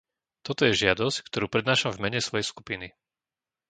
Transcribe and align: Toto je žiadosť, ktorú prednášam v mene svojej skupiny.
Toto 0.45 0.63
je 0.65 0.79
žiadosť, 0.83 1.17
ktorú 1.29 1.45
prednášam 1.53 1.91
v 1.93 2.01
mene 2.09 2.19
svojej 2.25 2.45
skupiny. 2.51 2.87